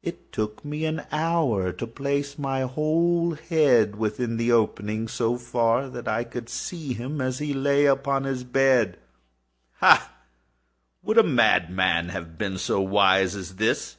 It 0.00 0.30
took 0.30 0.64
me 0.64 0.84
an 0.84 1.04
hour 1.10 1.72
to 1.72 1.84
place 1.88 2.38
my 2.38 2.60
whole 2.60 3.34
head 3.34 3.96
within 3.96 4.36
the 4.36 4.52
opening 4.52 5.08
so 5.08 5.36
far 5.38 5.88
that 5.88 6.06
I 6.06 6.22
could 6.22 6.48
see 6.48 6.94
him 6.94 7.20
as 7.20 7.40
he 7.40 7.52
lay 7.52 7.86
upon 7.86 8.22
his 8.22 8.44
bed. 8.44 9.00
Ha!—would 9.80 11.18
a 11.18 11.24
madman 11.24 12.10
have 12.10 12.38
been 12.38 12.58
so 12.58 12.80
wise 12.80 13.34
as 13.34 13.56
this? 13.56 13.96